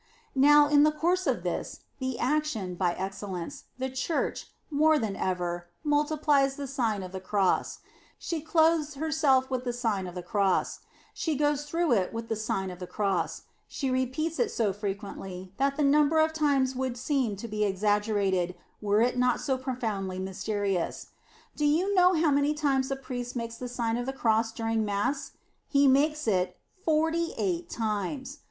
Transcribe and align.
Now, 0.33 0.67
in 0.67 0.81
the 0.81 0.91
course 0.91 1.27
of 1.27 1.43
this, 1.43 1.81
the 1.99 2.17
action, 2.17 2.73
by 2.73 2.95
excellence, 2.95 3.65
the 3.77 3.87
Church, 3.91 4.47
more 4.71 4.97
than 4.97 5.15
ever, 5.15 5.67
mul 5.83 6.05
tiplies 6.05 6.55
the 6.55 6.65
Sign 6.65 7.03
of 7.03 7.11
the 7.11 7.19
Cross; 7.19 7.81
she 8.17 8.41
clothes 8.41 8.95
herself 8.95 9.51
with 9.51 9.63
the 9.63 9.71
Sign 9.71 10.07
of 10.07 10.15
the 10.15 10.23
Cross; 10.23 10.79
she 11.13 11.35
goes 11.35 11.65
through 11.65 11.91
it 11.91 12.11
with 12.11 12.29
the 12.29 12.35
Sign 12.35 12.71
of 12.71 12.79
the 12.79 12.87
Cross; 12.87 13.43
she 13.67 13.91
repeats 13.91 14.39
it 14.39 14.49
so 14.49 14.73
frequently, 14.73 15.53
that 15.57 15.77
the 15.77 15.83
number 15.83 16.17
of 16.17 16.33
times 16.33 16.75
would 16.75 16.97
seem 16.97 17.35
to 17.35 17.47
be 17.47 17.63
exaggerated, 17.63 18.55
were 18.81 19.01
it 19.01 19.19
not 19.19 19.39
so 19.39 19.55
profoundly 19.55 20.17
mysterious. 20.17 21.11
Do 21.55 21.65
you 21.67 21.93
know 21.93 22.13
how 22.15 22.31
many 22.31 22.55
times 22.55 22.89
the 22.89 22.95
priest 22.95 23.35
makes 23.35 23.57
the 23.57 23.67
Sign 23.69 23.97
of 23.97 24.07
the 24.07 24.13
Cross 24.13 24.53
during 24.53 24.83
Mass? 24.83 25.33
He 25.67 25.87
makes 25.87 26.25
it 26.27 26.57
forty 26.83 27.35
eight 27.37 27.69
times! 27.69 28.39